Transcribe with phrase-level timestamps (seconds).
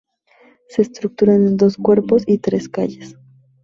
[0.67, 3.15] Se estructura en dos cuerpos y tres calles.